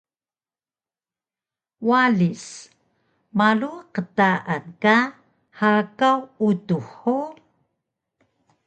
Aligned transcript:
Walis: 1.87 2.43
Malu 3.37 3.71
qtaan 3.93 4.63
ka 4.81 4.97
hakaw 5.59 6.19
utux 6.47 6.85
hug? 6.99 7.35